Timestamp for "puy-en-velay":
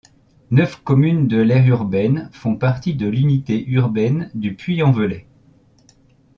4.55-5.27